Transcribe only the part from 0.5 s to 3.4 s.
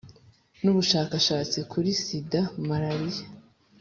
n Ubushakashatsi kuri Sida Malariya